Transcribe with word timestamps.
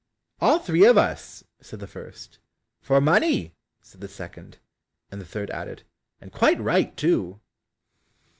"All 0.39 0.57
three 0.57 0.83
of 0.85 0.97
us," 0.97 1.43
said 1.61 1.79
the 1.79 1.85
first, 1.85 2.39
"For 2.81 2.99
money," 2.99 3.53
said 3.83 4.01
the 4.01 4.07
second; 4.07 4.57
and 5.11 5.21
the 5.21 5.25
third 5.27 5.51
added, 5.51 5.83
"And 6.19 6.31
quite 6.33 6.59
right 6.59 6.97
too!" 6.97 7.39